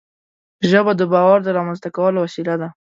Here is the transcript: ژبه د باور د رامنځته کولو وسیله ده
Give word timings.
ژبه 0.69 0.91
د 0.97 1.01
باور 1.13 1.39
د 1.43 1.47
رامنځته 1.57 1.89
کولو 1.95 2.17
وسیله 2.25 2.55
ده 2.61 2.69